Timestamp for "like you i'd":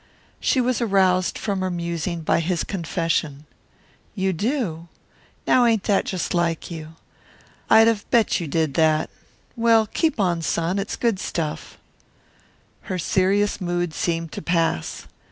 6.33-7.85